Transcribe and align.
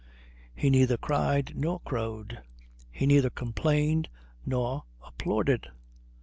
He 0.55 0.71
neither 0.71 0.97
cried 0.97 1.53
nor 1.55 1.79
crowed. 1.81 2.41
He 2.89 3.05
neither 3.05 3.29
complained 3.29 4.09
nor 4.43 4.81
applauded. 5.05 5.67